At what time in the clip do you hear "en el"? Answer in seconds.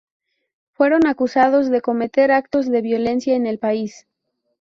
3.35-3.59